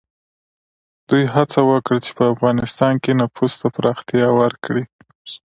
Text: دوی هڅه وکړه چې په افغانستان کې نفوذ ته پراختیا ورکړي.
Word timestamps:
دوی 1.09 1.23
هڅه 1.35 1.59
وکړه 1.71 1.97
چې 2.05 2.11
په 2.17 2.23
افغانستان 2.33 2.93
کې 3.03 3.11
نفوذ 3.21 3.53
ته 3.61 3.67
پراختیا 3.75 4.27
ورکړي. 4.41 4.83